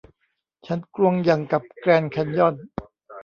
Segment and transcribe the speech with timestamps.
[0.67, 2.55] ฉันกลวงอย่างกับแกรนด์แคนยอน